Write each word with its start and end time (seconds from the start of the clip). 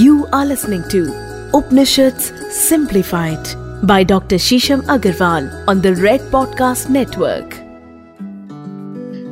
You 0.00 0.26
are 0.32 0.46
listening 0.46 0.82
to 0.90 1.00
Upanishads 1.52 2.32
Simplified 2.50 3.48
by 3.82 4.04
Dr. 4.04 4.36
Shisham 4.36 4.82
Agarwal 4.94 5.48
on 5.68 5.82
the 5.82 5.92
Red 5.94 6.22
Podcast 6.30 6.88
Network. 6.88 7.56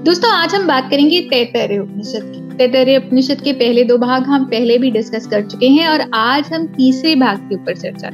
दोस्तों, 0.04 0.32
आज 0.32 0.54
हम 0.54 0.66
बात 0.66 0.90
करेंगे 0.90 1.20
तैतरे 1.30 1.78
उपनिषद 1.78 2.32
की 2.34 2.56
तैतरे 2.56 2.96
उपनिषद 2.96 3.40
के 3.40 3.52
पहले 3.52 3.84
दो 3.84 3.98
भाग 3.98 4.26
हम 4.26 4.44
पहले 4.44 4.78
भी 4.78 4.90
डिस्कस 4.90 5.26
कर 5.26 5.46
चुके 5.46 5.68
हैं 5.68 5.88
और 5.88 6.10
आज 6.14 6.52
हम 6.52 6.66
तीसरे 6.66 7.14
भाग 7.14 7.48
के 7.48 7.54
ऊपर 7.54 7.76
चर्चा 7.76 8.10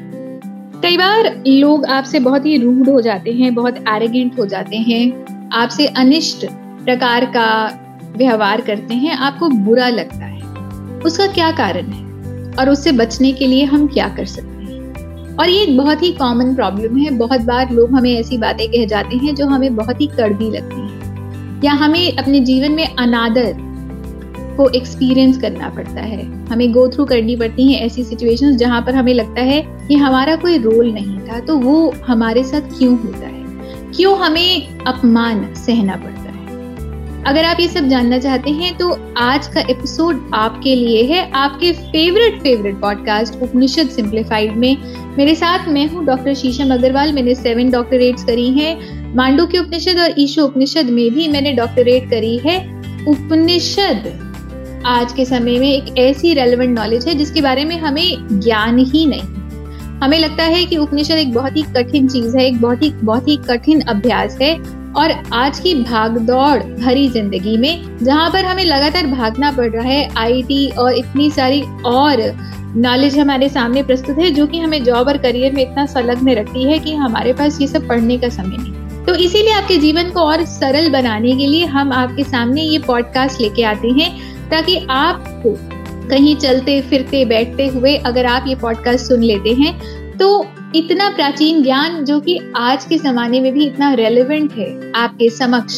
कई 0.83 0.97
बार 0.97 1.43
लोग 1.47 1.87
आपसे 1.87 2.21
बहुत 2.21 2.47
ही 2.47 2.57
रूड 2.59 2.89
हो 2.91 3.01
जाते 3.01 3.33
हैं, 3.33 3.55
बहुत 3.55 3.85
एरोगेंट 3.89 4.39
हो 4.39 4.47
जाते 4.47 4.77
हैं, 4.77 5.51
आपसे 5.53 5.87
अनिष्ट 5.87 6.47
प्रकार 6.85 7.25
का 7.25 7.51
व्यवहार 8.17 8.61
करते 8.61 8.95
हैं, 8.95 9.17
आपको 9.17 9.49
बुरा 9.49 9.89
लगता 9.89 10.25
है 10.25 10.43
उसका 11.07 11.27
क्या 11.27 11.51
कारण 11.51 11.93
है 11.93 12.06
और 12.59 12.71
उससे 12.71 12.93
बचने 12.93 13.33
के 13.33 13.47
लिए 13.47 13.65
हम 13.65 13.87
क्या 13.87 14.09
कर 14.09 14.25
सकते 14.25 14.65
हैं? 14.65 14.77
और 15.37 15.49
ये 15.49 15.63
एक 15.63 15.77
बहुत 15.77 16.03
ही 16.03 16.13
कॉमन 16.13 16.55
प्रॉब्लम 16.55 16.97
है। 16.97 17.11
बहुत 17.11 17.41
बार 17.41 17.71
लोग 17.71 17.91
हमें 17.91 18.15
ऐसी 18.15 18.39
बातें 18.39 18.69
कह 18.69 18.87
जाते 18.87 19.17
हैं 19.17 19.35
जो 19.35 19.47
हमें 19.47 19.77
बहुत 19.77 20.01
ही 20.01 20.07
कड़वी 20.07 20.51
लगती 20.51 20.81
हैं। 20.81 20.97
या 21.65 21.73
हमें 21.73 22.17
अपने 22.17 22.41
जीवन 22.41 22.73
में 22.73 22.97
अनादर 22.97 23.55
को 24.57 24.69
एक्सपीरियंस 24.69 25.39
करना 25.39 25.69
पड़ता 25.69 26.01
है। 26.01 26.47
हमें 26.47 26.73
गो 26.73 26.89
थ्रू 26.89 27.05
करनी 27.05 27.37
पड़ती 27.37 27.73
हैं 27.73 27.81
ऐसी 27.81 28.05
सिचुएशंस 28.05 28.57
जहाँ 28.57 28.83
पर 28.83 28.95
हमें 28.95 29.15
लगता 29.15 29.41
है 29.41 29.63
कि 29.89 29.95
हमारा 29.95 30.37
कोई 30.37 30.59
रोल 30.59 30.93
नहीं 30.93 31.19
था 31.19 31.41
तो 31.41 31.57
वो 31.57 31.95
हमारे 32.07 32.45
साथ 32.45 32.61
क्यों 32.61 32.99
होता 32.99 33.27
है? 33.27 33.37
क्यों 33.97 34.19
हमें 34.19 34.79
अपमान 34.79 35.55
सहना 35.55 35.97
पड़ता 35.97 36.09
है 36.09 36.16
अगर 37.27 37.45
आप 37.45 37.61
ये 37.61 37.69
सब 37.69 37.89
जानना 37.89 38.19
चाहते 38.19 38.51
हैं 38.51 38.77
तो 38.77 38.89
आज 39.19 39.47
का 39.47 39.61
एपिसोड 39.61 40.31
आपके 40.35 40.75
लिए 40.75 41.03
है। 41.05 41.31
आपके 41.31 41.73
favourite 41.73 42.39
favourite 42.43 42.75
podcast 42.81 43.43
Upanishad 43.43 43.89
simplified 43.89 44.57
में। 44.57 44.77
मेरे 45.19 45.35
साथ 45.35 45.69
मैं 45.69 45.87
हूँ 45.89 46.05
डॉक्टर 46.07 46.35
शीशम 46.35 46.75
अग्रवाल 46.75 47.13
मैंने 47.13 47.35
सेवन 47.35 47.71
डॉक्टरेट्स 47.71 48.25
करी 48.25 48.49
हैं। 48.51 49.15
मांडू 49.17 49.47
के 49.47 49.59
उपनिषद 49.59 49.99
और 49.99 50.15
ईशो 50.19 50.45
उपनिषद 50.45 50.91
में 50.91 51.11
भी 51.15 51.29
मैंने 51.29 51.53
डॉक्टरेट 51.53 52.11
करी 52.11 52.37
है। 52.39 52.57
उपनिषद 53.09 54.09
आज 54.87 55.13
के 55.13 55.25
समय 55.25 55.59
में 55.59 55.73
एक 55.73 55.99
ऐसी 55.99 56.35
रेलिवेंट 56.35 56.79
नॉलेज 56.79 57.09
है, 57.09 57.15
जिसके 57.15 57.41
बारे 57.41 57.65
में 57.65 57.79
हमें 57.79 58.41
ज्ञान 58.41 58.79
ही 58.79 59.07
नहीं। 59.07 59.35
हमें 60.03 60.19
लगता 60.19 60.43
है 60.43 60.65
कि 60.65 60.77
उपनिषद 60.77 61.15
एक 61.15 61.35
बहुत 61.35 61.57
ही 61.57 61.63
कठिन 61.63 62.09
चीज़ 62.09 62.37
है, 62.37 62.47
एक 62.47 62.61
बहुत 62.61 62.83
ही 62.83 62.91
बहुत 62.91 63.29
ही 63.29 63.37
कठिन 63.37 63.81
अभ्यास 63.81 64.39
है। 64.43 64.86
और 64.97 65.13
आज 65.33 65.59
की 65.61 65.75
भागदौड़ 65.75 66.59
भरी 66.59 67.09
ज़िंदगी 67.09 67.57
में, 67.57 67.99
जहाँ 68.03 68.31
पर 68.31 68.45
हमें 68.45 68.65
लगातार 68.65 69.07
भागना 69.07 69.51
पड़ 69.53 69.69
रहा 69.71 69.85
है 69.85 70.09
आईटी 70.17 70.69
और 70.69 70.95
इतनी 70.95 71.31
सारी 71.31 71.63
और 71.87 72.23
नॉलेज 72.77 73.19
हमारे 73.19 73.49
सामने 73.49 73.83
प्रस्तुत 73.83 74.19
है, 74.19 74.31
जो 74.31 74.47
कि 74.47 74.59
हमें 74.59 74.83
जॉब 74.85 75.09
और 75.09 75.19
करियर 75.19 75.53
में 75.53 75.63
इतना 75.63 75.87
संलग्न 75.87 76.35
रखती 76.35 76.65
है 76.65 76.79
कि 76.79 76.95
हमारे 76.95 77.33
पास 77.33 77.61
ये 77.61 77.67
सब 77.67 77.89
पढ़ने 77.89 78.19
का 78.19 78.29
समय 78.29 78.57
नहीं। 78.57 79.05
तो 79.07 79.15
इसीलिए 79.15 79.53
आपके 79.53 79.77
जीवन 79.77 80.11
को 80.11 80.21
और 80.21 80.45
सरल 80.45 80.91
बनाने 80.91 81.37
के 81.37 81.47
लिए 81.47 81.67
हम 81.67 81.93
आपके 81.93 82.25
सामने 82.25 82.63
ये 82.63 82.79
पॉडकास्ट 82.79 83.41
लेके 83.41 83.63
आते 83.63 83.89
हैं, 83.91 84.11
ताकि 84.51 84.87
आपको 84.91 85.57
कहीं 86.09 86.37
चलते 86.37 86.81
फिरते 86.83 87.25
बैठते 87.25 87.67
हुए 87.67 87.97
अगर 87.97 88.27
आप 88.27 88.45
ये 88.49 88.55
पॉडकास्ट 88.55 89.07
सुन 89.07 89.23
लेते 89.23 89.55
हैं 89.55 89.79
तो 90.19 90.47
इतना 90.77 91.09
प्राचीन 91.11 91.63
ज्ञान 91.63 92.05
जो 92.05 92.21
कि 92.21 92.39
आज 92.57 92.85
के 92.85 92.97
जमाने 92.99 93.41
में 93.41 93.53
भी 93.53 93.67
इतना 93.67 93.93
रेलेवेंट 93.95 94.53
है 94.53 94.93
आपके 94.93 95.29
समक्ष। 95.31 95.75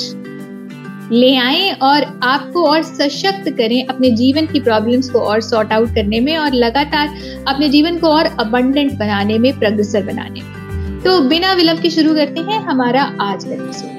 ले 1.13 1.37
आए 1.37 1.71
और 1.83 2.21
आपको 2.23 2.65
और 2.65 2.83
सशक्त 2.83 3.49
करें 3.51 3.87
अपने 3.87 4.11
जीवन 4.11 4.47
की 4.47 4.61
प्रॉब्लम्स 4.61 5.11
को 5.11 5.19
और 5.19 5.41
सॉर्ट 5.41 5.73
आउट 5.73 5.95
करने 5.95 6.21
में 6.21 6.37
और 6.37 6.55
लगातार 6.55 7.15
अपने 7.49 7.69
जीवन 7.69 7.99
को 7.99 8.07
और 8.07 8.25
अबंडेंट 8.41 8.93
बनाने 8.93 9.39
में 9.39 9.59
प्रगसर 9.59 10.03
बनाने 10.03 10.43
में। 10.43 11.01
तो 11.03 11.21
बिना 11.21 11.53
विलंब 11.53 11.81
के 11.81 11.91
शुरू 11.91 12.15
करते 12.15 12.41
हैं 12.41 12.61
हमारा 12.61 13.03
आज 13.21 13.45
का 13.45 13.53
एपिसोड 13.53 13.97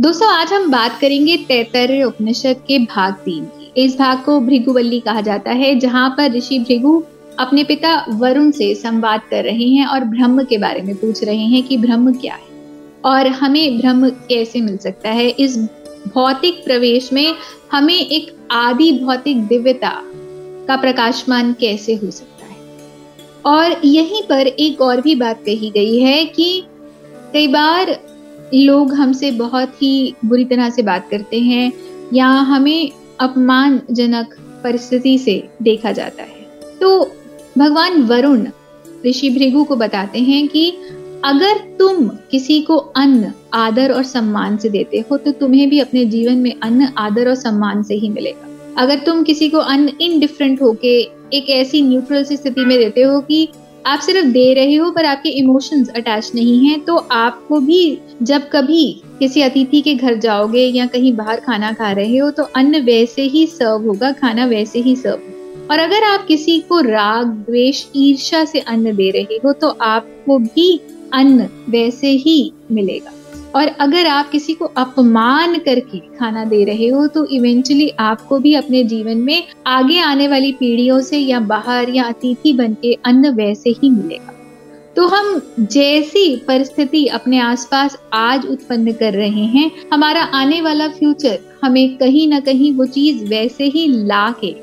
दोस्तों, 0.00 0.28
आज 0.28 0.52
हम 0.52 0.70
बात 0.70 0.98
करेंगे 1.00 1.36
तैतर्य 1.36 2.04
उपनिषद 2.04 2.56
के 2.68 2.78
भाग 2.78 3.14
तीन 3.14 3.46
इस 3.76 3.98
भाग 3.98 4.18
को 4.18 4.40
भृगुवल्ली 4.40 5.00
कहा 5.00 5.20
जाता 5.20 5.50
है, 5.50 5.78
जहाँ 5.78 6.08
पर 6.10 6.32
ऋषि 6.32 6.58
भृगु 6.58 7.02
अपने 7.38 7.64
पिता 7.64 8.06
वरुण 8.08 8.50
से 8.50 8.74
संवाद 8.74 9.20
कर 9.30 9.44
रहे 9.44 9.68
हैं 9.68 9.86
और 9.86 10.04
ब्रह्म 10.04 10.44
के 10.44 10.58
बारे 10.58 10.82
में 10.82 10.96
पूछ 10.96 11.24
रहे 11.24 11.44
हैं 11.44 11.62
कि 11.62 11.76
ब्रह्म 11.76 12.14
क्या 12.14 12.34
है। 12.34 12.46
और 13.04 13.26
हमें 13.26 13.78
ब्रह्म 13.78 14.10
कैसे 14.10 14.60
मिल 14.60 14.76
सकता 14.76 15.10
है? 15.10 15.28
इस 15.28 15.58
भौतिक 16.14 16.64
प्रवेश 16.64 17.12
में 17.12 17.34
हमें 17.72 17.98
एक 17.98 18.48
आदि 18.50 18.92
भौतिक 18.92 19.46
दिव्यता 19.46 20.02
का 20.68 20.76
प्रकाशमान 20.76 21.52
कैसे 21.52 21.94
हो 21.94 22.10
सकता 22.10 22.46
है? 22.46 22.56
और 23.46 23.80
यहीं 23.84 24.22
पर 24.22 24.46
एक 24.46 24.80
और 24.80 25.00
भी 25.00 25.14
बात 25.14 25.40
कही 25.46 25.70
गई 25.70 25.98
है 25.98 26.24
कि 26.24 26.64
कई 27.32 27.48
बार 27.48 28.00
लोग 28.54 28.94
हमसे 28.94 29.30
बहुत 29.30 29.82
ही 29.82 30.14
बुरी 30.24 30.44
तरह 30.44 30.70
से 30.70 30.82
बात 30.82 31.08
करते 31.10 31.40
हैं 31.40 31.72
या 32.14 32.26
हमें 32.26 32.90
अपमानजनक 33.20 34.34
परिस्थिति 34.64 35.18
से 35.18 35.48
देखा 35.62 35.92
जाता 35.92 36.22
है। 36.22 36.46
तो 36.80 37.15
भगवान 37.58 38.02
वरुण 38.02 38.46
ऋषि 39.06 39.30
भृगु 39.30 39.64
को 39.64 39.76
बताते 39.76 40.18
हैं 40.20 40.46
कि 40.48 40.70
अगर 41.24 41.58
तुम 41.78 42.06
किसी 42.30 42.60
को 42.60 42.76
अन्न, 42.76 43.32
आदर 43.54 43.92
और 43.92 44.02
सम्मान 44.04 44.56
से 44.56 44.68
देते 44.68 44.98
हो 45.10 45.16
तो 45.16 45.32
तुम्हें 45.32 45.68
भी 45.70 45.80
अपने 45.80 46.04
जीवन 46.06 46.38
में 46.38 46.52
अन्न, 46.54 46.88
आदर 46.98 47.28
और 47.28 47.34
सम्मान 47.34 47.82
से 47.82 47.94
ही 47.94 48.08
मिलेगा। 48.08 48.48
अगर 48.76 48.98
तुम 48.98 49.22
किसी 49.22 49.48
को 49.48 49.58
अन्न 49.58 49.92
इनडिफरेंट 50.00 50.62
होके 50.62 50.98
एक 51.32 51.48
ऐसी 51.50 51.82
न्यूट्रल 51.82 52.24
सी 52.24 52.36
स्थिति 52.36 52.64
में 52.64 52.78
देते 52.78 53.02
हो 53.02 53.20
कि 53.20 53.48
आप 53.86 54.00
सिर्फ़ 54.00 54.26
दे 54.26 54.52
रहे 54.54 54.74
हो, 54.74 54.90
पर 54.90 55.04
आपके 55.04 55.28
इमोशंस 55.28 55.88
अटैच 55.88 56.30
नहीं 56.34 56.58
है 56.60 56.78
तो 56.78 56.96
आपको 56.96 57.60
भी 57.60 57.98
जब 58.22 58.48
कभी 58.52 58.84
किसी 59.18 59.42
अतिथि 59.42 59.80
के 59.80 59.94
घर 59.94 60.18
जाओगे 60.18 60.66
या 60.66 60.86
कहीं 60.86 61.12
बाहर 61.16 61.40
खाना 61.40 61.72
खा 61.72 61.90
रहे 61.92 62.16
हो 62.16 62.30
तो 62.30 62.42
अन्न 62.56 62.82
वैसे 62.84 63.22
ही 63.24 63.46
सर्व 63.46 63.86
होगा, 63.86 64.12
खाना 64.12 64.46
वैसे 64.46 64.78
ही 64.78 64.96
सर्व 64.96 65.14
होगा। 65.16 65.35
और 65.70 65.78
अगर 65.78 66.04
आप 66.04 66.26
किसी 66.26 66.58
को 66.60 66.80
राग, 66.80 67.26
द्वेष 67.26 67.84
ईर्षा 67.96 68.44
से 68.44 68.60
अन्न 68.60 68.94
दे 68.96 69.10
रहे 69.10 69.36
हो 69.44 69.52
तो 69.52 69.68
आपको 69.68 70.38
भी 70.38 70.80
अन्न 71.14 71.48
वैसे 71.68 72.08
ही 72.08 72.52
मिलेगा। 72.72 73.12
और 73.54 73.68
अगर 73.80 74.06
आप 74.06 74.30
किसी 74.30 74.54
को 74.54 74.64
अपमान 74.76 75.58
करके 75.58 75.98
खाना 76.18 76.44
दे 76.44 76.62
रहे 76.64 76.88
हो 76.88 77.06
तो 77.06 77.24
इवेंचुअली 77.26 77.88
आपको 78.00 78.38
भी 78.38 78.54
अपने 78.54 78.82
जीवन 78.84 79.18
में 79.18 79.42
आगे 79.66 79.98
आने 80.00 80.28
वाली 80.28 80.52
पीढ़ियों 80.52 81.00
से 81.00 81.18
या 81.18 81.40
बाहर 81.42 81.90
या 81.90 82.04
अतिथि 82.04 82.52
बन 82.52 82.74
के 82.74 82.92
अन्न 83.06 83.30
वैसे 83.34 83.70
ही 83.72 83.90
मिलेगा। 83.90 84.32
तो 84.96 85.06
हम 85.06 85.40
जैसी 85.60 86.36
परिस्थिति 86.48 87.06
अपने 87.06 87.38
आसपास 87.38 87.96
आज 88.12 88.46
उत्पन्न 88.46 88.92
कर 88.92 89.12
रहे 89.12 89.44
हैं, 89.46 89.70
हमारा 89.92 90.22
आने 90.34 90.60
वाला 90.60 90.88
फ्यूचर 90.88 91.38
हमें 91.62 91.96
कहीं 91.96 92.28
ना 92.28 92.40
कहीं 92.40 92.72
वो 92.74 92.86
चीज़ 92.86 93.24
वैसे 93.24 93.64
ही 93.66 93.86
ला 94.06 94.30
के 94.40 94.54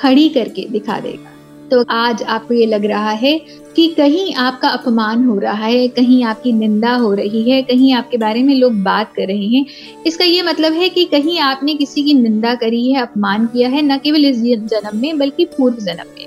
खड़ी 0.00 0.28
करके 0.28 0.66
दिखा 0.68 0.98
देगा। 1.00 1.36
तो 1.70 1.84
आज 1.90 2.22
आपको 2.22 2.54
ये 2.54 2.66
लग 2.66 2.84
रहा 2.84 3.10
है 3.10 3.38
कि 3.76 3.86
कहीं 3.88 4.34
आपका 4.34 4.68
अपमान 4.68 5.24
हो 5.24 5.38
रहा 5.38 5.66
है, 5.66 5.88
कहीं 5.88 6.22
आपकी 6.24 6.52
निंदा 6.52 6.94
हो 6.94 7.12
रही 7.14 7.50
है, 7.50 7.62
कहीं 7.62 7.92
आपके 7.94 8.16
बारे 8.16 8.42
में 8.42 8.54
लोग 8.54 8.82
बात 8.82 9.12
कर 9.14 9.26
रहे 9.26 9.46
हैं। 9.46 9.64
इसका 10.06 10.24
ये 10.24 10.42
मतलब 10.42 10.72
है 10.72 10.88
कि 10.88 11.04
कहीं 11.04 11.38
आपने 11.40 11.74
किसी 11.74 12.02
की 12.02 12.14
निंदा 12.14 12.54
करी 12.54 12.92
है, 12.92 13.00
अपमान 13.02 13.46
किया 13.46 13.68
है, 13.68 13.82
न 13.82 13.98
केवल 13.98 14.24
इस 14.24 14.40
जन्म 14.40 15.00
में, 15.00 15.18
बल्कि 15.18 15.44
पूर्व 15.44 15.76
जन्म 15.76 16.14
में। 16.18 16.26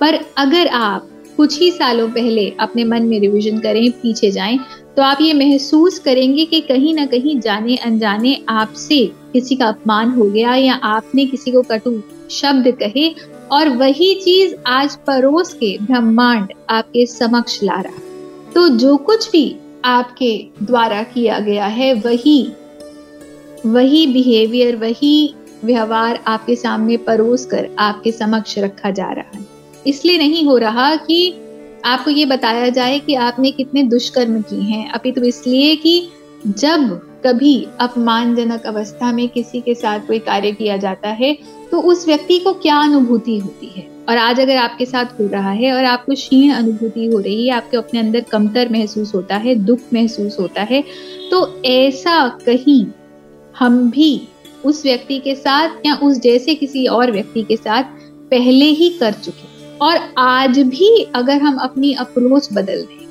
पर 0.00 0.18
अगर 0.36 0.66
आप 0.66 1.08
कुछ 1.36 1.58
ही 1.60 1.70
सालों 1.70 2.08
पहले 2.08 2.52
अपने 2.60 2.84
मन 2.84 3.02
में 3.02 3.18
रिविजन 3.20 3.58
करें, 3.58 3.90
पीछे 3.92 4.30
जाएँ 4.30 4.58
तो 4.96 5.02
आप 5.02 5.18
ये 5.20 5.32
महसूस 5.34 5.98
करेंगे 5.98 6.44
कि 6.44 6.60
कहीं 6.60 6.94
ना 6.94 7.04
कहीं 7.06 7.38
जाने 7.40 7.76
अनजाने 7.76 8.38
आपसे 8.48 9.04
किसी 9.32 9.56
का 9.56 9.66
अपमान 9.66 10.10
हो 10.10 10.24
गया 10.24 10.54
या 10.54 10.74
आपने 10.74 11.26
किसी 11.26 11.50
को 11.50 11.62
कटु 11.62 11.90
शब्द 12.30 12.68
कहे 12.82 13.08
और 13.52 13.68
वही 13.68 14.14
चीज़ 14.14 14.54
आज 14.66 14.96
परोस 14.96 15.52
के 15.54 15.76
ब्रह्मांड 15.78 16.52
आपके 16.70 17.06
समक्ष 17.06 17.62
ला 17.62 17.80
रहा 17.80 18.52
तो 18.54 18.68
जो 18.68 18.96
कुछ 18.96 19.30
भी 19.30 19.56
आपके 19.84 20.36
द्वारा 20.62 21.02
किया 21.02 21.38
गया 21.38 21.66
है, 21.66 21.92
वही 21.94 22.52
वही 23.66 24.06
बिहेवियर 24.06 24.76
वही 24.76 25.34
व्यवहार 25.64 26.22
आपके 26.26 26.56
सामने 26.56 26.96
परोस 26.96 27.44
कर 27.46 27.68
आपके 27.78 28.12
समक्ष 28.12 28.58
रखा 28.58 28.90
जा 28.90 29.10
रहा 29.12 29.36
है। 29.38 29.44
इसलिए 29.86 30.18
नहीं 30.18 30.44
हो 30.44 30.56
रहा 30.58 30.94
कि 30.96 31.34
आपको 31.84 32.10
ये 32.10 32.24
बताया 32.24 32.68
जाए 32.68 32.98
कि 32.98 33.14
आपने 33.14 33.50
कितने 33.50 33.82
दुष्कर्म 33.82 34.40
किए 34.42 34.60
हैं। 34.60 34.90
अभी 34.90 35.12
तो 35.12 35.22
इसलिए 35.22 35.74
कि 35.76 36.08
जब 36.46 37.05
कभी 37.24 37.66
अपमानजनक 37.80 38.66
अवस्था 38.66 39.12
में 39.12 39.28
किसी 39.28 39.60
के 39.60 39.74
साथ 39.74 40.00
कोई 40.00 40.18
कार्य 40.18 40.52
किया 40.52 40.76
जाता 40.76 41.08
है 41.08 41.36
तो 41.70 41.80
उस 41.80 42.06
व्यक्ति 42.06 42.38
को 42.38 42.52
क्या 42.52 42.76
अनुभूति 42.76 43.38
होती 43.38 43.66
है? 43.66 43.86
और 44.08 44.16
आज 44.16 44.40
अगर 44.40 44.56
आपके 44.56 44.86
साथ 44.86 45.20
हो 45.20 45.26
रहा 45.26 45.50
है 45.50 45.72
और 45.72 45.84
आपको 45.84 46.14
क्षीण 46.14 46.52
अनुभूति 46.52 47.06
हो 47.06 47.18
रही 47.18 47.46
है, 47.48 47.54
आपके 47.54 47.76
अपने 47.76 48.00
अंदर 48.00 48.20
कमतर 48.20 48.68
महसूस 48.72 49.14
होता 49.14 49.36
है, 49.36 49.54
दुख 49.54 49.78
महसूस 49.94 50.38
होता 50.40 50.62
है 50.62 50.84
तो 51.30 51.62
ऐसा 51.64 52.28
कहीं 52.46 52.86
हम 53.58 53.90
भी 53.90 54.28
उस 54.64 54.82
व्यक्ति 54.82 55.18
के 55.18 55.34
साथ 55.34 55.86
या 55.86 55.94
उस 55.94 56.20
जैसे 56.20 56.54
किसी 56.54 56.86
और 56.86 57.10
व्यक्ति 57.10 57.42
के 57.42 57.56
साथ 57.56 57.82
पहले 58.30 58.64
ही 58.64 58.88
कर 58.90 59.12
चुके 59.12 59.54
और 59.78 59.98
आज 60.18 60.58
भी 60.58 61.06
अगर 61.14 61.42
हम 61.42 61.56
अपनी 61.56 61.92
अप्रोच 61.92 62.48
बदल 62.52 62.82
दें 62.82 63.06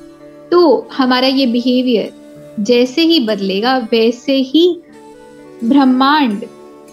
तो 0.50 0.88
हमारा 0.92 1.28
ये 1.28 1.46
बिहेवियर 1.46 2.12
जैसे 2.60 3.02
ही 3.02 3.20
बदलेगा, 3.20 3.78
वैसे 3.78 4.32
ही 4.32 4.80
ब्रह्मांड 5.64 6.44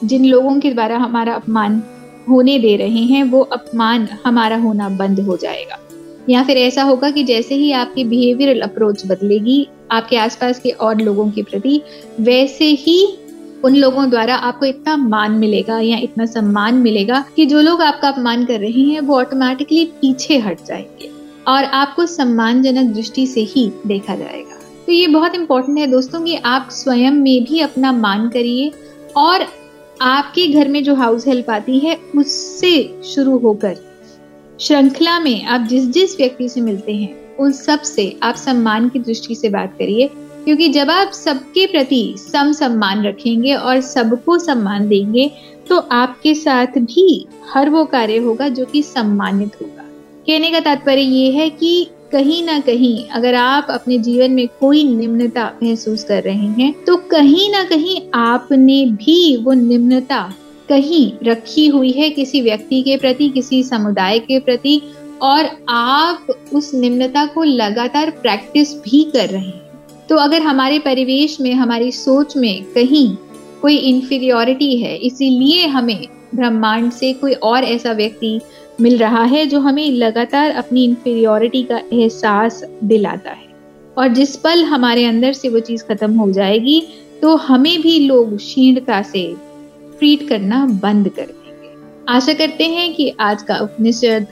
जिन 0.04 0.26
लोगों 0.26 0.60
के 0.60 0.72
द्वारा 0.72 0.98
हमारा 0.98 1.34
अपमान 1.34 1.84
होने 2.30 2.60
दे 2.60 2.76
रहे 2.76 3.04
हैं, 3.04 3.24
वो 3.24 3.42
अपमान 3.42 4.08
हमारा 4.26 4.58
होना 4.58 4.90
बंद 4.90 5.20
हो 5.20 5.38
जाएगा। 5.38 5.80
या 6.30 6.44
फिर 6.44 6.58
ऐसा 6.58 6.84
होगा 6.84 7.12
कि 7.12 7.24
जैसे 7.24 7.56
ही 7.56 7.72
आपकी 7.72 8.04
बिहेवियरल 8.04 8.62
अप्रोच 8.62 9.06
बदलेगी, 9.06 9.68
आपके 9.92 10.18
आसपास 10.18 10.60
के 10.60 10.70
और 10.70 11.02
लोगों 11.02 11.32
के 11.32 11.44
प्रति, 11.44 11.82
वैसे 12.20 12.66
ही 12.66 13.18
उन 13.64 13.76
लोगों 13.76 14.10
द्वारा 14.10 14.36
आपको 14.36 14.66
इतना 14.66 14.98
मान 14.98 15.32
मिलेगा 15.32 15.80
या 15.80 15.98
इतना 15.98 16.26
सम्मान 16.26 16.76
मिलेगा 16.76 17.26
कि 17.36 17.46
जो 17.46 17.62
लोग 17.62 17.82
आपका 17.82 18.08
अपमान 18.08 18.46
कर 18.46 18.60
रहे 18.60 18.82
हैं, 18.82 19.00
वो 19.00 19.20
ऑटोमेटिकली 19.20 19.86
पीछे 19.86 20.38
हट 20.38 20.66
जाएँगे 20.66 21.10
और 21.48 21.64
आपको 21.64 22.06
सम्मानजनक 22.06 22.96
दृष्टि 22.96 23.28
से 23.28 23.42
ही 23.42 23.72
देखा 23.88 24.16
जाएगा। 24.16 24.60
तो 24.88 24.92
ये 24.92 25.08
बहुत 25.08 25.36
इंपॉर्टेंट 25.36 25.78
है 25.80 25.88
दोस्तों 25.88 26.22
कि 26.22 26.36
आप 26.36 26.70
स्वयं 26.72 27.12
में 27.12 27.44
भी 27.44 27.60
अपना 27.60 27.92
मान 27.92 28.30
करिए 28.30 28.72
और 29.18 29.46
आपके 30.02 30.48
घर 30.48 30.68
में 30.68 30.84
जो 30.84 30.96
हाउस 30.96 31.28
हेल्प 31.28 31.50
आती 31.50 31.80
है, 31.80 31.96
उससे 32.16 33.02
शुरू 33.06 33.38
होकर, 33.38 33.76
श्रृंखला 34.60 35.20
में 35.20 35.46
आप 35.46 35.62
जिस 35.62 35.86
जिस 35.88 36.16
व्यक्ति 36.18 36.50
से 36.50 36.62
मिलते 36.62 36.94
हैं, 36.94 37.38
उन 37.38 37.52
सबसे 37.52 38.16
आप 38.24 38.36
सम्मान 38.36 38.90
की 38.90 39.00
दृष्टि 39.00 39.36
से 39.36 39.50
बात 39.50 39.76
करिए। 39.80 40.10
क्योंकि 40.46 40.68
जब 40.70 40.90
आप 40.90 41.12
सबके 41.12 41.66
प्रति 41.68 42.16
सम 42.18 42.52
सम्मान 42.52 43.04
रखेंगे 43.04 43.54
और 43.54 43.82
सबको 43.82 44.38
सम्मान 44.40 44.88
देंगे 44.88 45.32
तो 45.70 45.78
आपके 45.78 46.34
साथ 46.36 46.78
भी 46.78 47.26
हर 47.54 47.70
वो 47.70 47.84
कार्य 47.86 48.18
होगा 48.18 48.48
जो 48.50 48.66
कि 48.66 48.82
सम्मानित 48.84 49.62
होगा। 49.62 49.84
कहने 50.28 50.52
का 50.52 50.60
तात्पर्य 50.60 51.02
ये 51.02 51.32
है 51.32 51.50
कि 51.50 51.88
कहीं 52.14 52.44
ना 52.44 52.60
कहीं 52.60 53.06
अगर 53.10 53.36
आप 53.36 53.68
अपने 53.70 53.98
जीवन 53.98 54.32
में 54.32 54.48
कोई 54.48 54.84
निम्नता 54.84 55.52
महसूस 55.64 56.04
कर 56.04 56.24
रहे 56.24 56.48
हैं 56.60 56.74
तो 56.84 56.96
कहीं 56.96 57.52
ना 57.52 57.64
कहीं 57.64 58.02
आपने 58.14 58.86
भी 58.86 59.38
वो 59.38 59.54
निम्नता 59.54 60.34
कहीं 60.70 61.12
रखी 61.24 61.68
हुई 61.68 61.92
है 61.92 62.10
किसी 62.10 62.42
व्यक्ति 62.42 62.82
के 62.82 62.98
प्रति, 62.98 63.30
किसी 63.30 63.64
समुदाय 63.64 64.20
के 64.20 64.40
प्रति, 64.40 64.82
और 65.22 65.50
आप 65.70 66.28
उस 66.54 66.74
निम्नता 66.74 67.26
को 67.26 67.44
लगातार 67.44 68.10
प्रैक्टिस 68.10 68.74
भी 68.76 69.04
कर 69.04 69.30
रहे 69.30 69.42
हैं। 69.42 69.62
तो 70.10 70.16
अगर 70.16 70.42
हमारे 70.42 70.80
परिवेश 70.80 71.42
में, 71.42 71.54
हमारी 71.54 71.92
सोच 71.92 72.38
में 72.38 72.64
कहीं 72.64 73.16
कोई 73.62 73.76
इंफीरियोरिटी 73.76 74.78
है, 74.78 74.96
इसीलिए 74.98 75.68
हमें 75.68 76.08
ब्रह्मांड 76.36 76.92
से 76.92 77.14
कोई 77.14 77.34
और 77.34 77.64
ऐसा 77.64 77.92
व्यक्ति 77.92 78.40
मिल 78.82 78.98
रहा 78.98 79.24
है 79.24 79.46
जो 79.46 79.60
हमें 79.60 79.92
लगातार 79.92 80.52
अपनी 80.52 80.84
इंफीरियोरिटी 80.86 81.64
का 81.64 81.78
एहसास 81.94 82.62
दिलाता 82.84 83.32
है। 83.32 83.48
और 83.98 84.08
जिस 84.08 84.36
पल 84.36 84.64
हमारे 84.64 85.06
अंदर 85.06 85.34
से 85.34 85.50
वो 85.50 85.60
चीज़ 85.60 85.84
खत्म 85.84 86.12
हो 86.12 86.32
जाएगी 86.32 86.82
तो 87.22 87.36
हमें 87.36 87.82
भी 87.82 87.98
लोग 88.00 88.36
क्षीणता 88.38 89.02
से 89.02 89.24
ट्रीट 90.00 90.28
करना 90.30 90.66
बंद 90.84 91.10
कर 91.10 91.26
देंगे। 91.26 91.72
आशा 92.10 92.34
करते 92.34 92.68
हैं 92.68 92.94
कि 92.94 93.10
आज 93.20 93.44
का 93.44 93.58
उपनिषद 93.58 94.28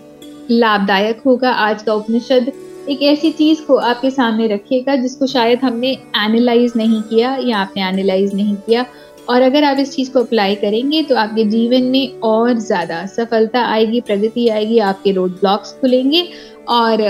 लाभदायक 0.51 1.21
होगा। 1.25 1.51
आज 1.51 1.83
का 1.83 1.93
उपनिषद 1.93 2.51
एक 2.89 3.01
ऐसी 3.03 3.31
चीज़ 3.31 3.61
को 3.61 3.75
आपके 3.75 4.09
सामने 4.11 4.47
रखिएगा 4.47 4.95
जिसको 4.95 5.27
शायद 5.27 5.59
हमने 5.59 5.91
एनालाइज 6.17 6.73
नहीं 6.75 7.01
किया 7.01 7.35
या 7.35 7.57
आपने 7.57 7.83
एनालाइज 7.83 8.33
नहीं 8.35 8.55
किया। 8.55 8.85
और 9.31 9.41
अगर 9.41 9.63
आप 9.63 9.77
इस 9.79 9.91
चीज़ 9.91 10.11
को 10.11 10.19
अप्लाई 10.19 10.55
करेंगे 10.55 11.01
तो 11.03 11.15
आपके 11.15 11.43
जीवन 11.45 11.83
में 11.83 12.19
और 12.19 12.57
ज़्यादा 12.59 13.05
सफलता 13.07 13.65
आएगी, 13.65 14.01
प्रगति 14.01 14.47
आएगी, 14.47 14.79
आपके 14.79 15.11
रोड 15.11 15.39
ब्लॉक्स 15.39 15.71
खुलेंगे 15.81 16.27
और 16.69 17.01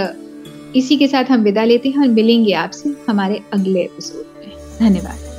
इसी 0.76 0.98
के 0.98 1.08
साथ 1.08 1.32
हम 1.32 1.42
विदा 1.44 1.64
लेते 1.64 1.90
हैं 1.90 2.00
और 2.00 2.08
मिलेंगे 2.10 2.54
आपसे 2.56 2.96
हमारे 3.10 3.42
अगले 3.54 3.82
एपिसोड 3.82 4.26
में। 4.40 4.52
धन्यवाद। 4.80 5.30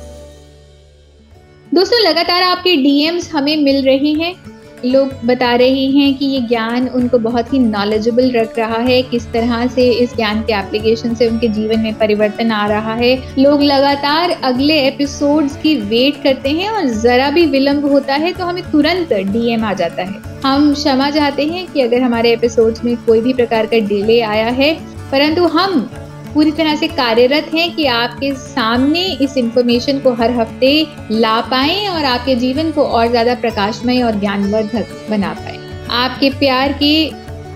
दोस्तों, 1.73 1.99
लगातार 1.99 2.43
आपके 2.43 2.75
डीएम्स 2.75 3.31
हमें 3.31 3.55
मिल 3.57 3.83
रहे 3.85 4.13
हैं। 4.13 4.52
लोग 4.85 5.11
बता 5.25 5.53
रहे 5.55 5.85
हैं 5.87 6.13
कि 6.17 6.25
ये 6.25 6.39
ज्ञान 6.39 6.87
उनको 6.89 7.17
बहुत 7.19 7.53
ही 7.53 7.59
नॉलेजेबल 7.59 8.31
रख 8.31 8.57
रहा 8.59 8.77
है, 8.77 9.01
किस 9.01 9.31
तरह 9.33 9.65
से 9.67 9.89
इस 9.93 10.15
ज्ञान 10.15 10.41
के 10.41 10.53
एप्लीकेशन 10.53 11.13
से 11.15 11.27
उनके 11.27 11.47
जीवन 11.49 11.79
में 11.79 11.93
परिवर्तन 11.93 12.51
आ 12.51 12.65
रहा 12.67 12.93
है। 12.93 13.15
लोग 13.39 13.61
लगातार 13.63 14.31
अगले 14.43 14.79
एपिसोड्स 14.87 15.55
की 15.57 15.75
वेट 15.75 16.21
करते 16.23 16.49
हैं 16.49 16.69
और 16.69 16.87
जरा 17.01 17.29
भी 17.29 17.45
विलंब 17.45 17.85
होता 17.85 18.15
है 18.15 18.33
तो 18.33 18.45
हमें 18.45 18.63
तुरंत 18.71 19.13
डीएम 19.13 19.63
आ 19.63 19.73
जाता 19.73 20.03
है। 20.03 20.21
हम 20.45 20.73
क्षमा 20.73 21.09
चाहते 21.11 21.45
हैं 21.45 21.65
कि 21.67 21.81
अगर 21.81 22.01
हमारे 22.01 22.33
एपिसोड्स 22.33 22.83
में 22.85 22.95
कोई 22.97 23.21
भी 23.21 23.33
प्रकार 23.33 23.65
का 23.65 23.79
डिले 23.79 24.21
आया 24.21 24.47
है, 24.51 24.73
परंतु 25.11 25.43
हम 25.47 25.89
पूरी 26.33 26.51
तरह 26.51 26.75
से 26.75 26.87
कार्यरत 26.89 27.49
हैं 27.53 27.73
कि 27.75 27.85
आपके 27.87 28.33
सामने 28.35 29.01
इस 29.21 29.37
इंफॉर्मेशन 29.37 29.99
को 29.99 30.13
हर 30.13 30.31
हफ़्ते 30.31 30.71
ला 31.11 31.39
पाए 31.41 31.85
और 31.87 32.05
आपके 32.05 32.35
जीवन 32.35 32.71
को 32.71 32.83
और 32.83 33.07
ज़्यादा 33.07 33.35
प्रकाशमय 33.35 34.01
और 34.03 34.19
ज्ञानवर्धक 34.19 35.09
बना 35.09 35.33
पाए। 35.33 35.59
आपके 35.93 36.29
प्यार 36.39 36.73
के 36.73 36.93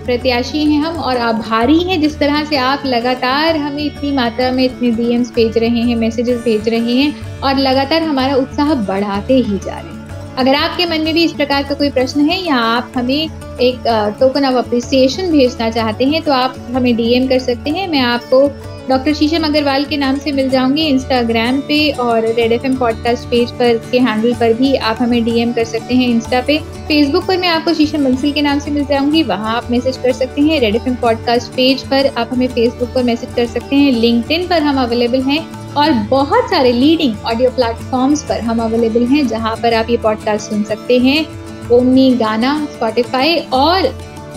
प्रत्याशी 0.04 0.64
हैं 0.64 0.80
हम 0.82 0.96
और 0.98 1.16
आभारी 1.18 1.78
हैं। 1.80 2.00
जिस 2.00 2.18
तरह 2.18 2.44
से 2.44 2.56
आप 2.58 2.82
लगातार 2.86 3.56
हमें 3.56 3.84
इतनी 3.84 4.12
मात्रा 4.12 4.50
में 4.52 4.64
इतने 4.64 4.90
डीएम्स 4.92 5.32
भेज 5.34 5.58
रहे 5.58 5.80
हैं 5.80 5.96
मैसेजेस 5.96 6.40
भेज 6.44 6.68
रहे 6.68 6.94
हैं 6.94 7.40
और 7.40 7.58
लगातार 7.58 8.02
हमारा 8.02 8.36
उत्साह 8.36 8.74
बढ़ाते 8.86 9.34
ही 9.34 9.58
जा 9.58 9.72
रहे 9.72 9.82
हैं। 9.82 9.97
अगर 10.38 10.54
आपके 10.54 10.84
मन 10.86 11.00
में 11.00 11.12
भी 11.14 11.24
इस 11.24 11.32
प्रकार 11.32 11.62
का 11.62 11.74
कोई 11.74 11.90
प्रश्न 11.90 12.20
है 12.20 12.46
या 12.46 12.56
आप 12.56 12.92
हमें 12.96 13.58
एक 13.60 13.82
टोकन 14.20 14.44
ऑफ़ 14.44 14.54
अप्रिसिएशन 14.54 15.30
भेजना 15.32 15.70
चाहते 15.70 16.04
हैं 16.04 16.22
तो 16.22 16.32
आप 16.32 16.54
हमें 16.70 16.94
डीएम 16.96 17.26
कर 17.28 17.38
सकते 17.38 17.70
हैं। 17.70 17.88
मैं 17.88 18.00
आपको 18.00 18.46
डॉक्टर 18.88 19.14
शीशम 19.14 19.44
अग्रवाल 19.44 19.84
के 19.84 19.96
नाम 19.96 20.18
से 20.18 20.32
मिल 20.32 20.48
जाऊँगी 20.50 20.82
इंस्टाग्राम 20.82 21.60
पे 21.60 21.90
और 21.90 22.26
रेड 22.26 22.52
एफ़ 22.52 22.78
पॉडकास्ट 22.78 23.28
पेज 23.28 23.50
पर 23.50 23.76
के 23.92 23.98
हैंडल 23.98 24.34
पर 24.34 24.52
भी 24.52 24.74
आप 24.74 24.98
हमें 25.00 25.24
डीएम 25.24 25.52
कर 25.52 25.64
सकते 25.64 25.94
हैं 25.94 26.08
इंस्टा 26.08 26.40
पे। 26.40 26.58
फेसबुक 26.88 27.26
पर 27.26 27.38
मैं 27.38 27.48
आपको 27.48 27.74
शीशम 27.74 28.04
बंसल 28.04 28.32
के 28.32 28.42
नाम 28.42 28.58
से 28.58 28.70
मिल 28.70 28.84
जाऊँगी। 28.84 29.22
वहाँ 29.22 29.56
आप 29.56 29.70
मैसेज 29.70 29.96
कर 29.96 30.12
सकते 30.12 30.42
हैं। 30.42 30.60
रेड 30.60 30.76
एफ़ 30.76 30.88
पॉडकास्ट 31.02 31.52
पेज 31.52 31.82
पर 31.82 32.10
आप 32.18 32.30
हमें 32.32 32.48
फेसबुक 32.48 32.94
पर 32.94 33.02
मैसेज 33.02 33.34
कर 33.36 33.46
सकते 33.46 33.76
हैं। 33.76 33.92
लिंकड 33.92 34.48
पर 34.48 34.62
हम 34.62 34.82
अवेलेबल 34.82 35.22
हैं। 35.22 35.46
और 35.78 35.92
बहुत 36.10 36.50
सारे 36.50 36.70
लीडिंग 36.72 37.14
ऑडियो 37.26 37.50
प्लेटफॉर्म्स 37.50 38.22
पर 38.28 38.40
हम 38.40 38.62
अवेलेबल 38.62 39.04
हैं, 39.06 39.26
जहाँ 39.28 39.54
पर 39.56 39.74
आप 39.74 39.90
ये 39.90 39.96
पॉडकास्ट 39.96 40.50
सुन 40.50 40.62
सकते 40.64 40.98
हैं। 40.98 41.20
ओमनी 41.70 42.10
गाना 42.16 42.54
स्पॉटिफाई 42.72 43.36
और 43.54 43.88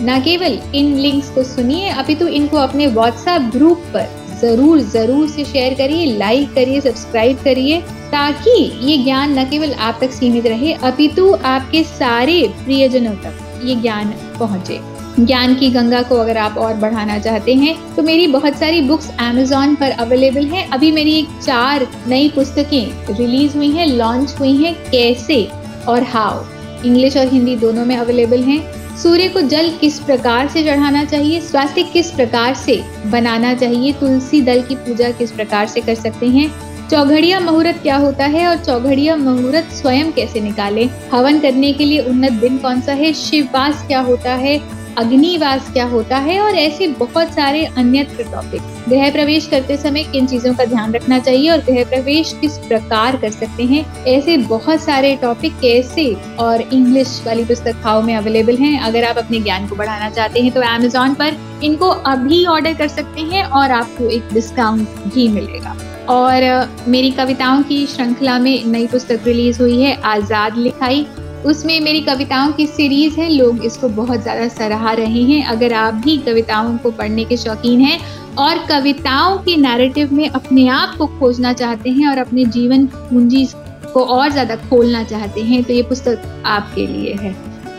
न 0.02 0.20
केवल 0.24 0.58
इन 0.74 0.94
लिंक्स 0.96 1.30
को 1.30 1.42
सुनिए 1.44 1.88
अभी 1.90 2.14
तो 2.14 2.28
इनको 2.30 2.56
अपने 2.58 2.86
व्हाट्सएप 2.88 3.50
ग्रुप 3.52 3.82
पर 3.94 4.06
ज़रूर 4.40 4.80
ज़रूर 4.92 5.26
से 5.28 5.44
शेयर 5.44 5.74
करिए 5.74 6.16
लाइक 6.18 6.54
करिए 6.54 6.80
सब्सक्राइब 6.80 7.42
करिए, 7.44 7.80
ताकि 8.12 8.50
ये 8.82 8.96
ज्ञान 9.04 9.38
न 9.38 9.44
केवल 9.50 9.72
आप 9.72 9.98
तक 10.00 10.12
सीमित 10.12 10.46
रहे, 10.46 10.72
अपितु 10.72 11.32
आपके 11.34 11.82
सारे 11.84 12.42
प्रियजनों 12.64 13.14
तक 13.16 13.60
ये 13.64 13.74
ज्ञान 13.76 14.14
पहुँचे। 14.38 14.80
ज्ञान 15.18 15.54
की 15.54 15.68
गंगा 15.70 16.02
को 16.02 16.16
अगर 16.16 16.36
आप 16.38 16.56
और 16.58 16.74
बढ़ाना 16.74 17.18
चाहते 17.18 17.54
हैं 17.54 17.74
तो 17.94 18.02
मेरी 18.02 18.26
बहुत 18.28 18.56
सारी 18.56 18.80
बुक्स 18.82 19.10
अमेजोन 19.20 19.74
पर 19.74 19.90
अवेलेबल 19.90 20.46
हैं। 20.46 20.68
अभी 20.70 20.92
मेरी 20.92 21.26
चार 21.42 21.86
नई 22.08 22.28
पुस्तकें 22.28 23.14
रिलीज़ 23.16 23.56
हुई 23.56 23.70
हैं 23.70 23.86
लॉन्च 23.88 24.34
हुई 24.38 24.56
हैं, 24.56 24.74
कैसे 24.90 25.44
और 25.88 26.02
हाउ 26.04 26.44
इंग्लिश 26.84 27.16
और 27.16 27.28
हिंदी 27.28 27.56
दोनों 27.56 27.84
में 27.84 27.96
अवेलेबल 27.96 28.42
हैं। 28.42 28.96
सूर्य 28.96 29.28
को 29.28 29.40
जल 29.42 29.70
किस 29.80 29.98
प्रकार 29.98 30.48
से 30.48 30.62
चढ़ाना 30.64 31.04
चाहिए, 31.04 31.40
स्वास्थ्य 31.40 31.82
किस 31.82 32.10
प्रकार 32.10 32.54
से 32.54 32.82
बनाना 33.06 33.54
चाहिए, 33.54 33.92
तुलसी 33.92 34.40
दल 34.40 34.62
की 34.62 34.74
पूजा 34.76 35.10
किस 35.10 35.32
प्रकार 35.32 35.66
से 35.66 35.80
कर 35.80 35.94
सकते 35.94 36.26
हैं, 36.28 36.50
चौघड़िया 36.90 37.38
मुहूर्त 37.40 37.78
क्या 37.82 37.96
होता 37.96 38.24
है 38.26 38.46
और 38.48 38.56
चौघड़िया 38.56 39.16
मुहूर्त 39.16 39.72
स्वयं 39.72 40.12
कैसे 40.12 40.40
निकालें, 40.40 40.88
हवन 41.12 41.38
करने 41.40 41.72
के 41.72 41.84
लिए 41.84 42.00
उन्नत 42.00 42.32
दिन 42.40 42.58
कौन 42.58 42.80
सा 42.80 42.92
है, 42.92 43.12
शिववास 43.14 43.84
क्या 43.86 44.00
होता 44.00 44.34
है 44.34 44.60
अग्निवास 44.98 45.70
क्या 45.72 45.84
होता 45.84 46.16
है 46.18 46.38
और 46.40 46.54
ऐसे 46.56 46.86
बहुत 46.98 47.32
सारे 47.34 47.64
अन्य 47.78 48.02
टॉपिक 48.12 48.62
गृह 48.88 49.10
प्रवेश 49.12 49.46
करते 49.46 49.76
समय 49.76 50.02
किन 50.02 50.26
चीज़ों 50.26 50.52
का 50.54 50.64
ध्यान 50.64 50.92
रखना 50.94 51.18
चाहिए 51.18 51.50
और 51.50 51.58
गृह 51.60 51.84
प्रवेश 51.84 52.32
किस 52.40 52.58
प्रकार 52.58 53.16
कर 53.16 53.30
सकते 53.30 53.64
हैं? 53.64 53.84
ऐसे 54.06 54.36
बहुत 54.48 54.80
सारे 54.80 55.14
टॉपिक 55.16 55.52
कैसे 55.60 56.12
और 56.40 56.62
इंग्लिश 56.62 57.20
वाली 57.26 57.44
पुस्तक 57.44 57.80
खाओ 57.82 58.02
में 58.02 58.14
अवेलेबल 58.16 58.56
हैं। 58.56 58.78
अगर 58.80 59.04
आप 59.04 59.18
अपने 59.18 59.40
ज्ञान 59.40 59.68
को 59.68 59.76
बढ़ाना 59.76 60.10
चाहते 60.10 60.40
हैं 60.40 60.52
तो 60.52 60.60
अमेजोन 60.62 61.14
पर 61.14 61.36
इनको 61.64 61.88
अभी 61.88 62.44
ऑर्डर 62.46 62.74
कर 62.74 62.88
सकते 62.88 63.20
हैं 63.32 63.44
और 63.44 63.70
आपको 63.72 64.08
एक 64.08 64.28
डिस्काउंट 64.32 64.88
भी 65.14 65.28
मिलेगा। 65.30 65.76
और 66.10 66.68
मेरी 66.88 67.10
कविताओं 67.12 67.62
की 67.62 67.84
श्रृंखला 67.86 68.38
में 68.38 68.64
नई 68.66 68.86
पुस्तक 68.86 69.20
रिलीज़ 69.26 69.60
हुई 69.62 69.80
है, 69.80 69.94
आज़ाद 69.94 70.56
लिखाई। 70.58 71.06
उसमें 71.44 71.80
मेरी 71.80 72.00
कविताओं 72.02 72.52
की 72.52 72.66
सीरीज़ 72.66 73.20
है, 73.20 73.28
लोग 73.30 73.64
इसको 73.64 73.88
बहुत 73.90 74.22
ज़्यादा 74.22 74.48
सराहा 74.48 74.92
रहे 74.94 75.22
हैं। 75.22 75.44
अगर 75.46 75.72
आप 75.74 75.94
भी 76.04 76.16
कविताओं 76.18 76.76
को 76.78 76.90
पढ़ने 76.90 77.24
के 77.24 77.36
शौकीन 77.36 77.80
हैं 77.80 77.98
और 78.38 78.58
कविताओं 78.68 79.38
के 79.38 79.56
नैरेटिव 79.58 80.12
में 80.14 80.28
अपने 80.30 80.66
आप 80.70 80.94
को 80.98 81.06
खोजना 81.18 81.52
चाहते 81.52 81.90
हैं 81.90 82.08
और 82.08 82.18
अपने 82.18 82.44
जीवन 82.48 82.86
पूंजी 82.88 83.46
को 83.92 84.04
और 84.06 84.30
ज़्यादा 84.30 84.56
खोलना 84.58 85.02
चाहते 85.04 85.40
हैं 85.42 85.62
तो 85.64 85.72
ये 85.72 85.82
पुस्तक 85.84 86.42
आपके 86.46 86.86
लिए 86.86 87.14
है। 87.14 87.34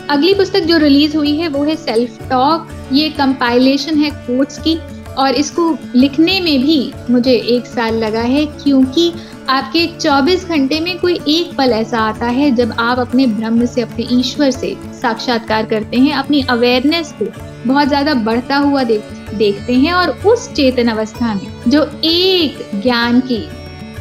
अगली 0.10 0.34
पुस्तक 0.34 0.60
जो 0.62 0.78
रिलीज़ 0.78 1.16
हुई 1.18 1.36
है, 1.38 1.48
वो 1.48 1.64
है 1.64 1.76
सेल्फ 1.76 2.30
टॉक 2.30 2.68
ये 2.94 3.10
कंपाइलेशन 3.12 3.98
है 3.98 4.10
कोट्स 4.20 4.60
की। 4.60 4.78
और 5.18 5.36
इसको 5.36 5.70
लिखने 5.96 6.40
में 6.42 6.62
भी 6.62 6.92
मुझे 7.10 7.34
एक 7.48 7.66
साल 7.66 7.96
लगा 7.96 8.22
है 8.22 8.46
क्योंकि 8.46 9.12
आपके 9.50 9.88
24 10.00 10.46
घंटे 10.48 10.80
में 10.80 10.98
कोई 11.00 11.20
एक 11.28 11.56
पल 11.58 11.74
ऐसा 11.74 12.00
आता 12.00 12.26
है 12.28 12.52
जब 12.52 12.74
आप 12.80 13.00
अपने 13.00 13.26
ब्रह्म 13.30 13.66
से 13.66 13.82
अपने 13.82 14.08
ईश्वर 14.12 14.52
से 14.52 14.76
साक्षात्कार 15.02 15.66
करते 15.66 15.98
हैं 15.98 16.14
अपनी 16.14 16.42
अवेयरनेस 16.50 17.14
को 17.22 17.26
बहुत 17.66 17.88
ज़्यादा 17.88 18.14
बढ़ता 18.14 18.58
हुआ 18.58 18.84
देख, 18.84 19.02
देखते 19.34 19.74
हैं 19.74 19.94
और 19.94 20.10
उस 20.26 20.52
चेतन 20.54 20.88
अवस्था 20.88 21.34
में 21.34 21.48
जो 21.68 21.84
एक 22.04 22.82
ज्ञान 22.82 23.20
की 23.22 23.44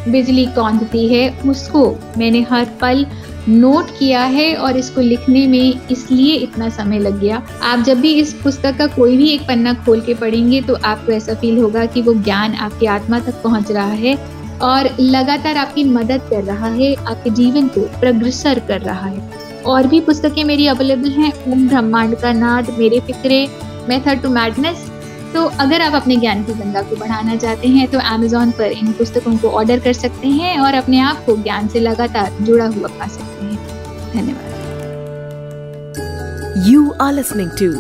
बिजली 0.08 0.46
कौंधती 0.46 1.06
है 1.08 1.28
उसको 1.46 1.88
मैंने 2.18 2.40
हर 2.50 2.64
पल 2.80 3.04
नोट 3.48 3.90
किया 3.98 4.22
है 4.24 4.54
और 4.56 4.76
इसको 4.76 5.00
लिखने 5.00 5.46
में 5.46 5.88
इसलिए 5.90 6.34
इतना 6.34 6.68
समय 6.68 6.98
लग 6.98 7.18
गया। 7.20 7.42
आप 7.62 7.78
जब 7.78 8.00
भी 8.00 8.12
इस 8.12 8.32
पुस्तक 8.34 8.76
का 8.78 8.86
कोई 8.86 9.16
भी 9.16 9.28
एक 9.28 9.40
पन्ना 9.40 9.72
खोल 9.84 10.00
के 10.00 10.14
पढ़ेंगे 10.14 10.60
तो 10.60 10.74
आपको 10.84 11.12
ऐसा 11.12 11.34
फील 11.34 11.58
होगा 11.58 11.86
कि 11.86 12.02
वो 12.02 12.14
ज्ञान 12.14 12.54
आपकी 12.56 12.86
आत्मा 12.86 13.18
तक 13.20 13.42
पहुँच 13.42 13.70
रहा 13.72 13.92
है 13.96 14.14
और 14.62 14.88
लगातार 15.00 15.56
आपकी 15.56 15.84
मदद 15.84 16.22
कर 16.30 16.42
रहा 16.44 16.68
है, 16.68 16.94
आपके 16.94 17.30
जीवन 17.30 17.68
को 17.68 17.80
प्रग्रसर 18.00 18.58
कर 18.58 18.80
रहा 18.80 19.06
है। 19.06 19.30
और 19.66 19.86
भी 19.86 20.00
पुस्तकें 20.00 20.42
मेरी 20.44 20.66
अवेलेबल 20.66 21.10
हैं। 21.10 21.32
ओम 21.52 21.68
ब्रह्मांड 21.68 22.16
का 22.16 22.32
नाद, 22.32 22.70
मेरे 22.78 23.00
फिक्रे 23.00 23.46
मेथड 23.88 24.22
टू 24.22 24.28
मैडनेस 24.30 24.90
तो 25.34 25.44
अगर 25.60 25.82
आप 25.82 25.94
अपने 25.94 26.16
ज्ञान 26.16 26.42
की 26.44 26.52
गंगा 26.52 26.82
को 26.82 26.96
बढ़ाना 26.96 27.36
चाहते 27.36 27.68
हैं 27.68 27.86
तो 27.90 27.98
अमेजोन 27.98 28.50
पर 28.50 28.72
इन 28.72 28.92
पुस्तकों 28.92 29.36
को 29.36 29.50
ऑर्डर 29.50 29.78
कर 29.78 29.92
सकते 29.92 30.28
हैं 30.30 30.58
और 30.60 30.74
अपने 30.74 31.00
आप 31.00 31.24
को 31.26 31.36
ज्ञान 31.36 31.68
से 31.68 31.80
लगातार 31.80 32.36
जुड़ा 32.42 32.66
हुआ 32.66 32.88
पा 32.88 33.06
सकते 33.06 33.44
हैं 33.44 33.56
धन्यवाद 34.12 34.50
you 36.68 36.90
are 37.00 37.12
listening 37.12 37.50
to 37.60 37.70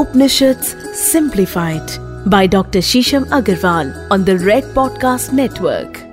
Upanishad 0.00 0.60
simplified 1.04 1.98
by 2.28 2.48
doctor 2.48 2.80
Shisham 2.82 3.32
Agarwal 3.32 3.94
on 4.12 4.24
the 4.24 4.38
red 4.42 4.74
podcast 4.74 5.32
Network. 5.32 6.07